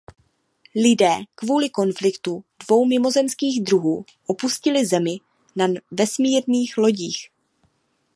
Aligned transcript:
Lidé 0.83 1.09
kvůli 1.35 1.69
konfliktu 1.69 2.43
dvou 2.65 2.85
mimozemských 2.85 3.63
druhů 3.63 4.05
opustili 4.27 4.85
Zemi 4.85 5.17
na 5.55 5.67
vesmírných 5.91 6.77
lodích. 6.77 7.29